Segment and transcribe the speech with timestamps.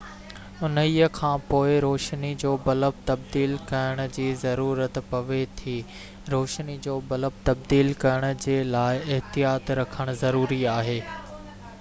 [0.67, 5.75] انهيءِ کانپوءِ روشني جو بلب تبديل ڪرڻ جي ضرورت پوي ٿي
[6.35, 11.01] روشني جو بلب تبديل ڪرڻ جي لاءِ احتياط رکڻ ضروري آهي